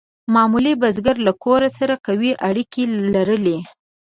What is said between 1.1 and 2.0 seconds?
له کور سره